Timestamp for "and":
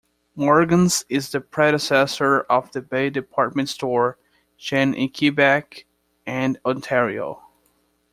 6.25-6.59